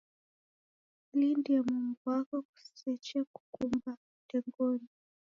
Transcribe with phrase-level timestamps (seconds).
[1.05, 3.91] Kulindie momu ghwako ghusechekukumba
[4.23, 4.89] ndengonyi.